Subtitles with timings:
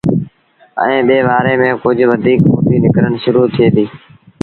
[0.83, 3.91] ائيٚݩ ٻي وآري ميݩ ڪجھ وڌيٚڪ ڦُٽيٚ نڪرڻ شرو ٿئي ديٚ